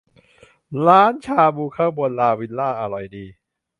[0.87, 3.25] ร้านชาบูข้างบนลาวิลล่าอร่อยดี